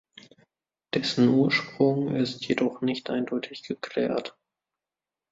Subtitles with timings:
[0.95, 4.35] Dessen Ursprung ist jedoch nicht eindeutig geklärt.